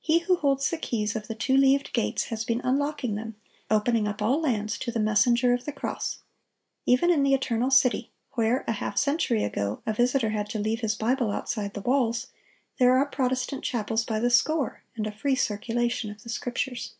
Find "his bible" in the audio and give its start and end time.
10.80-11.30